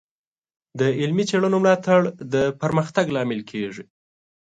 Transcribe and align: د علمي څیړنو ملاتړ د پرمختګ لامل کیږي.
د 0.79 0.81
علمي 0.99 1.23
څیړنو 1.29 1.57
ملاتړ 1.63 2.01
د 2.33 2.35
پرمختګ 2.61 3.05
لامل 3.15 3.41
کیږي. 3.51 3.83